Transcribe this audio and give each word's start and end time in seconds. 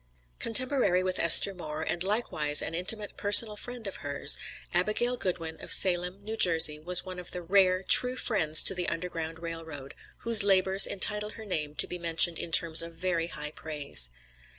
Contemporary 0.39 1.03
with 1.03 1.19
Esther 1.19 1.53
Moore, 1.53 1.83
and 1.83 2.01
likewise 2.01 2.63
an 2.63 2.73
intimate 2.73 3.15
personal 3.17 3.55
friend 3.55 3.85
of 3.85 3.97
hers, 3.97 4.39
Abigail 4.73 5.15
Goodwin, 5.15 5.61
of 5.61 5.71
Salem, 5.71 6.23
N.J., 6.27 6.79
was 6.79 7.05
one 7.05 7.19
of 7.19 7.29
the 7.29 7.43
rare, 7.43 7.83
true 7.83 8.15
friends 8.17 8.63
to 8.63 8.73
the 8.73 8.89
Underground 8.89 9.37
Rail 9.37 9.63
Road, 9.63 9.93
whose 10.17 10.41
labors 10.41 10.87
entitle 10.87 11.29
her 11.29 11.45
name 11.45 11.75
to 11.75 11.85
be 11.85 11.99
mentioned 11.99 12.39
in 12.39 12.51
terms 12.51 12.81
of 12.81 12.95
very 12.95 13.27
high 13.27 13.51
praise. 13.51 14.09